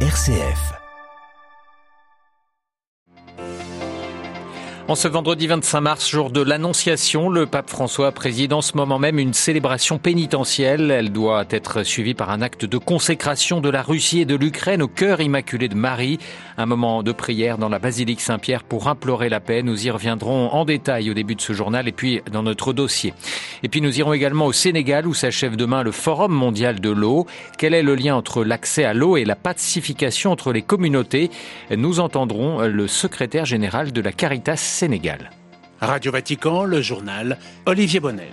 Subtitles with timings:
[0.00, 0.85] RCF.
[4.88, 9.00] En ce vendredi 25 mars, jour de l'Annonciation, le pape François préside en ce moment
[9.00, 10.92] même une célébration pénitentielle.
[10.92, 14.82] Elle doit être suivie par un acte de consécration de la Russie et de l'Ukraine
[14.82, 16.20] au cœur immaculé de Marie.
[16.56, 19.64] Un moment de prière dans la basilique Saint-Pierre pour implorer la paix.
[19.64, 23.12] Nous y reviendrons en détail au début de ce journal et puis dans notre dossier.
[23.64, 27.26] Et puis nous irons également au Sénégal où s'achève demain le Forum mondial de l'eau.
[27.58, 31.32] Quel est le lien entre l'accès à l'eau et la pacification entre les communautés?
[31.76, 35.30] Nous entendrons le secrétaire général de la Caritas Sénégal.
[35.80, 38.28] Radio Vatican, le journal Olivier Bonnel.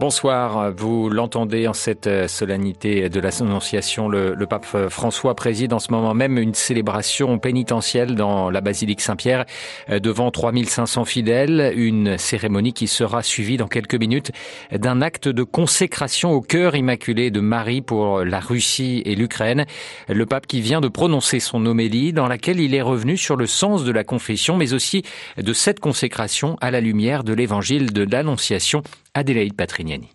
[0.00, 4.08] Bonsoir, vous l'entendez en cette euh, solennité de l'Annonciation.
[4.08, 9.44] Le, pape François préside en ce moment même une célébration pénitentielle dans la basilique Saint-Pierre
[9.90, 14.32] euh, devant 3500 fidèles, une cérémonie qui sera suivie dans quelques minutes
[14.72, 19.66] d'un acte de consécration au cœur immaculé de Marie pour la Russie et l'Ukraine.
[20.08, 23.46] Le pape qui vient de prononcer son homélie dans laquelle il est revenu sur le
[23.46, 25.02] sens de la confession mais aussi
[25.36, 28.82] de cette consécration à la lumière de l'évangile de l'Annonciation
[29.14, 30.08] Adélaïde Patrignani.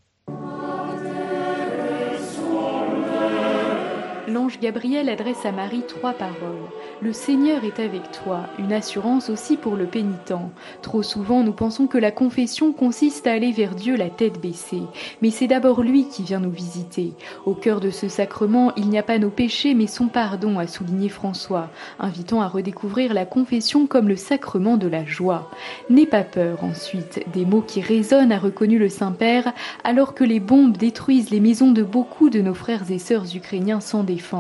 [4.46, 6.70] L'ange Gabriel adresse à Marie trois paroles.
[7.02, 10.36] Le Seigneur est avec toi, une assurance aussi pour le pénitent.
[10.84, 14.84] Trop souvent, nous pensons que la confession consiste à aller vers Dieu la tête baissée,
[15.24, 17.14] mais c'est d'abord lui qui vient nous visiter.
[17.48, 20.68] Au cœur de ce sacrement, il n'y a pas nos péchés, mais son pardon, a
[20.68, 25.50] souligné François, invitant à redécouvrir la confession comme le sacrement de la joie.
[25.90, 30.40] N'aie pas peur, ensuite, des mots qui résonnent, a reconnu le Saint-Père, alors que les
[30.40, 34.35] bombes détruisent les maisons de beaucoup de nos frères et sœurs ukrainiens sans défense.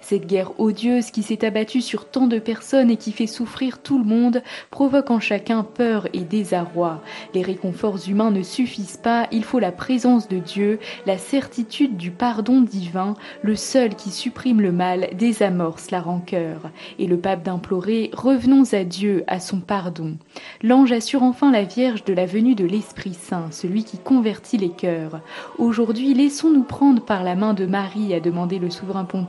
[0.00, 3.98] Cette guerre odieuse qui s'est abattue sur tant de personnes et qui fait souffrir tout
[3.98, 7.02] le monde provoque en chacun peur et désarroi.
[7.34, 12.10] Les réconforts humains ne suffisent pas, il faut la présence de Dieu, la certitude du
[12.10, 16.70] pardon divin, le seul qui supprime le mal, désamorce la rancœur.
[16.98, 20.16] Et le pape d'implorer Revenons à Dieu, à son pardon.
[20.62, 24.70] L'ange assure enfin la Vierge de la venue de l'Esprit Saint, celui qui convertit les
[24.70, 25.20] cœurs.
[25.58, 29.21] Aujourd'hui, laissons-nous prendre par la main de Marie, a demandé le souverain pontife,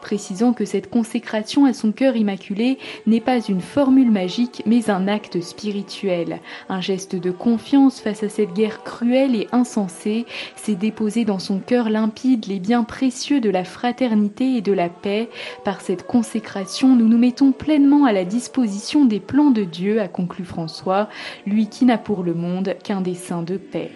[0.00, 5.08] précisant que cette consécration à son cœur immaculé n'est pas une formule magique, mais un
[5.08, 10.26] acte spirituel, un geste de confiance face à cette guerre cruelle et insensée,
[10.56, 14.88] c'est déposer dans son cœur limpide les biens précieux de la fraternité et de la
[14.88, 15.28] paix.
[15.64, 20.08] Par cette consécration, nous nous mettons pleinement à la disposition des plans de Dieu, a
[20.08, 21.08] conclu François,
[21.46, 23.90] lui qui n'a pour le monde qu'un dessein de paix.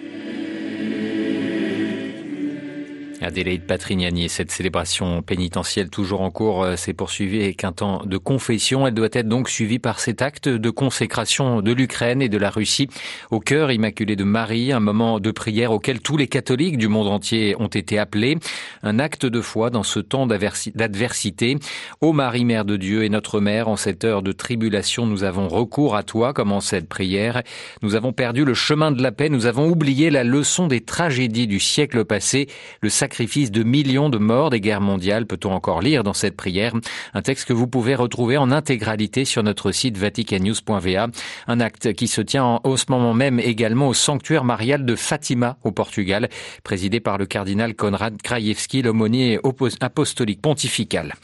[3.25, 8.87] Adélaïde Patrignani, cette célébration pénitentielle toujours en cours s'est poursuivie avec un temps de confession.
[8.87, 12.51] Elle doit être donc suivie par cet acte de consécration de l'Ukraine et de la
[12.51, 12.89] Russie
[13.31, 17.09] au cœur immaculé de Marie, un moment de prière auquel tous les catholiques du monde
[17.09, 18.37] entier ont été appelés,
[18.83, 21.57] un acte de foi dans ce temps d'adversité.
[22.03, 25.49] Ô Marie, Mère de Dieu et notre Mère, en cette heure de tribulation, nous avons
[25.49, 27.43] recours à toi, comme en cette prière.
[27.81, 31.47] Nous avons perdu le chemin de la paix, nous avons oublié la leçon des tragédies
[31.47, 32.49] du siècle passé,
[32.83, 36.75] le sacrifice de millions de morts des guerres mondiales, peut-on encore lire dans cette prière?
[37.13, 41.07] Un texte que vous pouvez retrouver en intégralité sur notre site vaticannews.va.
[41.47, 45.59] Un acte qui se tient en ce moment même également au sanctuaire marial de Fatima
[45.63, 46.29] au Portugal,
[46.65, 49.39] présidé par le cardinal Konrad Krajewski, l'aumônier
[49.81, 51.15] apostolique pontifical.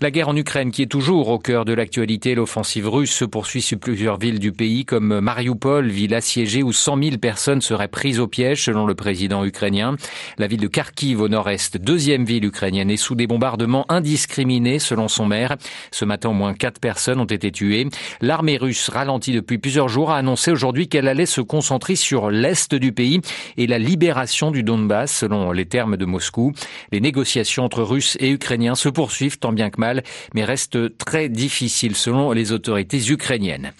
[0.00, 3.62] La guerre en Ukraine qui est toujours au cœur de l'actualité, l'offensive russe se poursuit
[3.62, 8.18] sur plusieurs villes du pays comme Mariupol, ville assiégée où 100 000 personnes seraient prises
[8.18, 9.96] au piège selon le président ukrainien.
[10.38, 15.08] La ville de Kharkiv au nord-est, deuxième ville ukrainienne, est sous des bombardements indiscriminés selon
[15.08, 15.56] son maire.
[15.90, 17.86] Ce matin, au moins quatre personnes ont été tuées.
[18.20, 22.74] L'armée russe, ralentie depuis plusieurs jours, a annoncé aujourd'hui qu'elle allait se concentrer sur l'est
[22.74, 23.20] du pays
[23.56, 26.52] et la libération du Donbass, selon les termes de Moscou.
[26.90, 30.02] Les négociations entre Russes et Ukrainiens se poursuivent tant bien que mal,
[30.34, 33.72] mais restent très difficiles selon les autorités ukrainiennes.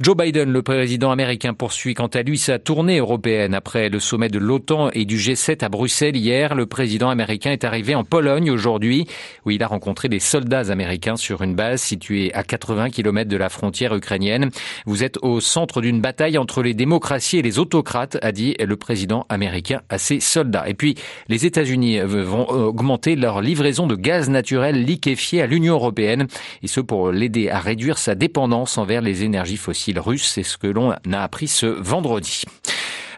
[0.00, 4.28] Joe Biden, le président américain, poursuit quant à lui sa tournée européenne après le sommet
[4.28, 6.54] de l'OTAN et du G7 à Bruxelles hier.
[6.54, 9.08] Le président américain est arrivé en Pologne aujourd'hui,
[9.44, 13.36] où il a rencontré des soldats américains sur une base située à 80 km de
[13.36, 14.50] la frontière ukrainienne.
[14.86, 18.76] Vous êtes au centre d'une bataille entre les démocraties et les autocrates, a dit le
[18.76, 20.68] président américain à ses soldats.
[20.68, 20.94] Et puis,
[21.26, 26.28] les États-Unis vont augmenter leur livraison de gaz naturel liquéfié à l'Union européenne,
[26.62, 30.30] et ce pour l'aider à réduire sa dépendance envers les énergies fossiles russes.
[30.32, 32.44] C'est ce que l'on a appris ce vendredi.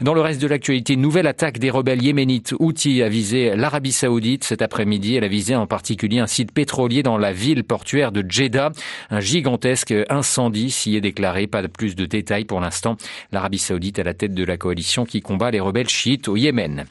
[0.01, 4.45] Dans le reste de l'actualité, nouvelle attaque des rebelles yéménites Houthis a visé l'Arabie Saoudite
[4.45, 5.17] cet après-midi.
[5.17, 8.73] Elle a visé en particulier un site pétrolier dans la ville portuaire de Jeddah.
[9.11, 11.47] Un gigantesque incendie s'y est déclaré.
[11.47, 12.97] Pas de plus de détails pour l'instant.
[13.31, 16.87] L'Arabie Saoudite à la tête de la coalition qui combat les rebelles chiites au Yémen.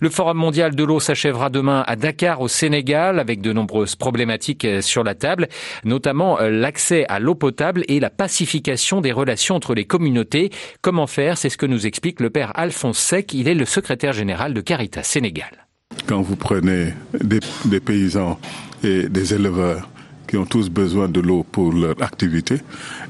[0.00, 4.66] Le Forum mondial de l'eau s'achèvera demain à Dakar au Sénégal avec de nombreuses problématiques
[4.80, 5.48] sur la table,
[5.84, 10.50] notamment l'accès à l'eau potable et la pacification des relations entre les communautés.
[10.80, 11.38] Comment faire?
[11.38, 13.34] C'est ce que nous explique le père Alphonse Sec.
[13.34, 15.66] Il est le secrétaire général de Caritas Sénégal.
[16.06, 18.38] Quand vous prenez des, des paysans
[18.82, 19.88] et des éleveurs
[20.32, 22.56] qui ont tous besoin de l'eau pour leur activité,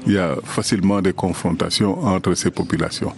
[0.05, 3.13] il y a facilement des confrontations entre ces populations.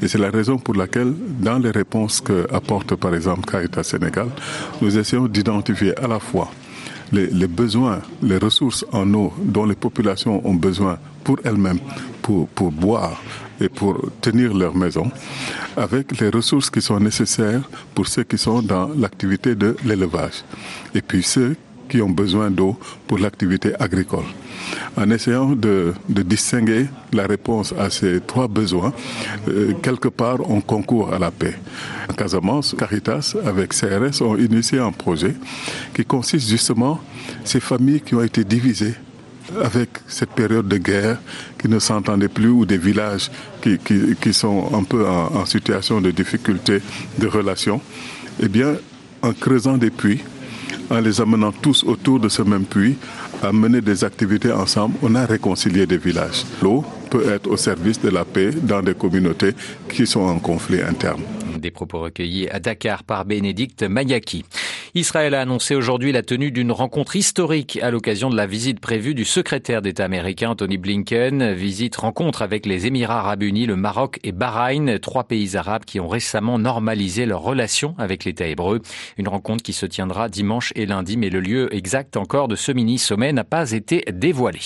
[0.00, 4.28] Et c'est la raison pour laquelle, dans les réponses que apporte par exemple Caritas Sénégal,
[4.80, 6.50] nous essayons d'identifier à la fois
[7.12, 11.80] les, besoins, les ressources en eau dont les populations ont besoin pour elles-mêmes,
[12.22, 13.20] pour, pour boire
[13.60, 15.10] et pour tenir leur maison,
[15.76, 20.42] avec les ressources qui sont nécessaires pour ceux qui sont dans l'activité de l'élevage.
[20.94, 21.54] Et puis ceux
[21.92, 24.24] qui ont besoin d'eau pour l'activité agricole.
[24.96, 28.94] En essayant de, distinguer la réponse à ces trois besoins,
[29.48, 31.54] euh, quelque part on concourt à la paix.
[32.16, 35.34] Casamance, Caritas avec CRS ont initié un projet
[35.92, 36.98] qui consiste justement
[37.44, 38.94] ces familles qui ont été divisées
[39.62, 41.18] avec cette période de guerre
[41.58, 43.30] qui ne s'entendaient plus ou des villages
[43.60, 46.80] qui, sont un peu en, situation de difficulté
[47.18, 47.82] de relation,
[48.40, 48.76] eh bien,
[49.20, 50.22] en creusant des puits,
[50.92, 52.96] en les amenant tous autour de ce même puits,
[53.42, 56.44] à mener des activités ensemble, on a réconcilié des villages.
[56.62, 59.54] L'eau peut être au service de la paix dans des communautés
[59.88, 61.22] qui sont en conflit interne.
[61.58, 64.44] Des propos recueillis à Dakar par Bénédicte Mayaki.
[64.94, 69.14] Israël a annoncé aujourd'hui la tenue d'une rencontre historique à l'occasion de la visite prévue
[69.14, 71.54] du secrétaire d'État américain Tony Blinken.
[71.54, 75.98] Visite rencontre avec les Émirats arabes unis, le Maroc et Bahreïn, trois pays arabes qui
[75.98, 78.82] ont récemment normalisé leurs relations avec l'État hébreu.
[79.16, 82.70] Une rencontre qui se tiendra dimanche et lundi, mais le lieu exact encore de ce
[82.70, 84.60] mini-sommet n'a pas été dévoilé.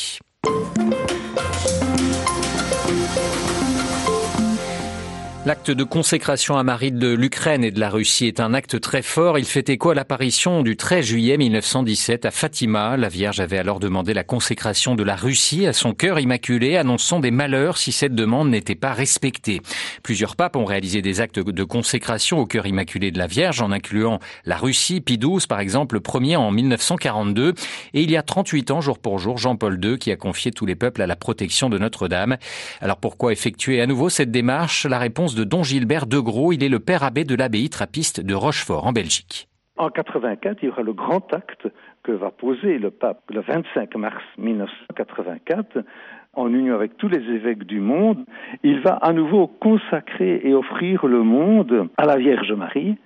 [5.46, 9.00] L'acte de consécration à Marie de l'Ukraine et de la Russie est un acte très
[9.00, 9.38] fort.
[9.38, 12.96] Il fait écho à l'apparition du 13 juillet 1917 à Fatima.
[12.96, 17.20] La Vierge avait alors demandé la consécration de la Russie à son cœur immaculé, annonçant
[17.20, 19.62] des malheurs si cette demande n'était pas respectée.
[20.02, 23.70] Plusieurs papes ont réalisé des actes de consécration au cœur immaculé de la Vierge, en
[23.70, 27.54] incluant la Russie, Pie XII par exemple, le premier en 1942.
[27.94, 30.66] Et il y a 38 ans, jour pour jour, Jean-Paul II qui a confié tous
[30.66, 32.36] les peuples à la protection de Notre-Dame.
[32.80, 34.86] Alors pourquoi effectuer à nouveau cette démarche?
[34.86, 36.52] La réponse de Don Gilbert de Gros.
[36.52, 39.48] Il est le père abbé de l'abbaye trappiste de Rochefort en Belgique.
[39.76, 41.68] En 84, il y aura le grand acte
[42.02, 45.84] que va poser le pape le 25 mars 1984
[46.32, 48.24] en union avec tous les évêques du monde.
[48.62, 52.96] Il va à nouveau consacrer et offrir le monde à la Vierge Marie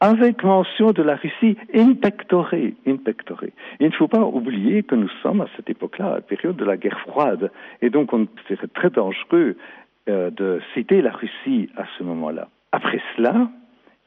[0.00, 2.54] avec mention de la Russie in pectore.
[2.54, 2.74] Il
[3.80, 6.78] ne faut pas oublier que nous sommes à cette époque-là, à la période de la
[6.78, 7.50] guerre froide,
[7.82, 9.56] et donc on serait très dangereux
[10.08, 12.48] euh, de citer la Russie à ce moment-là.
[12.72, 13.50] Après cela,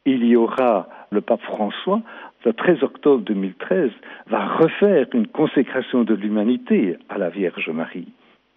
[0.06, 2.02] il y aura le pape François,
[2.46, 3.92] le 13 octobre 2013,
[4.28, 8.08] va refaire une consécration de l'humanité à la Vierge Marie.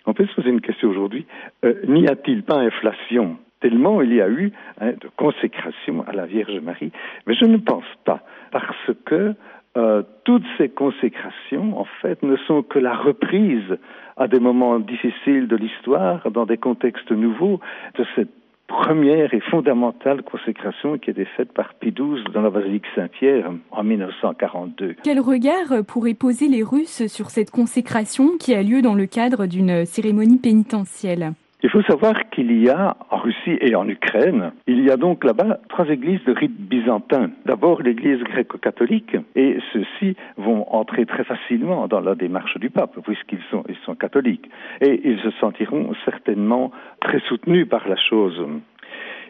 [0.06, 1.26] On peut se poser une question aujourd'hui,
[1.64, 3.36] euh, n'y a-t-il pas inflation?
[3.60, 6.92] Tellement il y a eu hein, de consécration à la Vierge Marie
[7.26, 9.34] Mais je ne pense pas, parce que
[9.76, 13.78] euh, toutes ces consécrations, en fait, ne sont que la reprise
[14.16, 17.60] à des moments difficiles de l'histoire, dans des contextes nouveaux,
[17.98, 18.30] de cette
[18.66, 23.50] première et fondamentale consécration qui a été faite par Pie XII dans la basilique Saint-Pierre
[23.70, 24.96] en 1942.
[25.04, 29.46] Quel regard pourraient poser les Russes sur cette consécration qui a lieu dans le cadre
[29.46, 31.32] d'une cérémonie pénitentielle
[31.66, 35.24] il faut savoir qu'il y a en Russie et en Ukraine, il y a donc
[35.24, 37.30] là-bas trois églises de rite byzantin.
[37.44, 43.42] D'abord l'église gréco-catholique, et ceux-ci vont entrer très facilement dans la démarche du pape, puisqu'ils
[43.50, 44.48] sont, sont catholiques.
[44.80, 46.70] Et ils se sentiront certainement
[47.00, 48.46] très soutenus par la chose.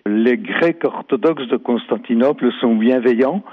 [0.04, 3.44] Les Grecs orthodoxes de Constantinople sont bienveillants,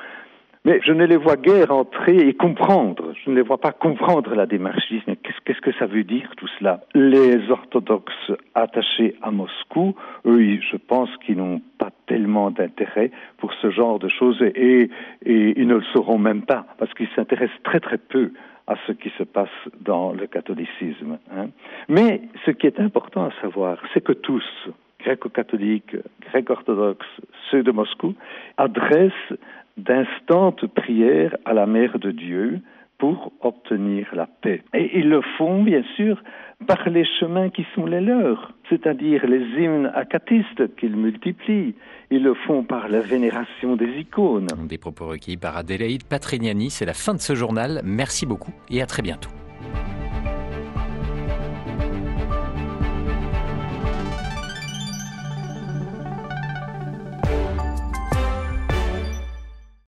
[0.65, 3.13] mais je ne les vois guère entrer et comprendre.
[3.23, 4.83] Je ne les vois pas comprendre la démarche.
[4.89, 6.81] Qu'est-ce, qu'est-ce que ça veut dire tout cela?
[6.93, 13.71] Les orthodoxes attachés à Moscou, eux, je pense qu'ils n'ont pas tellement d'intérêt pour ce
[13.71, 14.89] genre de choses et,
[15.25, 18.31] et ils ne le sauront même pas parce qu'ils s'intéressent très très peu
[18.67, 19.49] à ce qui se passe
[19.81, 21.17] dans le catholicisme.
[21.35, 21.47] Hein.
[21.89, 24.43] Mais ce qui est important à savoir, c'est que tous,
[25.03, 28.13] gréco-catholiques, grecs-orthodoxes, ceux de Moscou,
[28.57, 29.33] adressent
[29.77, 32.59] d'instantes prières à la Mère de Dieu
[32.97, 34.63] pour obtenir la paix.
[34.73, 36.21] Et ils le font, bien sûr,
[36.67, 41.75] par les chemins qui sont les leurs, c'est-à-dire les hymnes acatistes qu'ils multiplient.
[42.11, 44.47] Ils le font par la vénération des icônes.
[44.69, 46.69] Des propos requis par Adélaïde Patrignani.
[46.69, 47.81] C'est la fin de ce journal.
[47.83, 49.29] Merci beaucoup et à très bientôt.